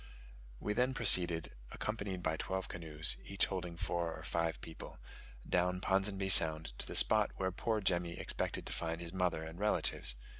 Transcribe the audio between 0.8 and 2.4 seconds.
proceeded (accompanied by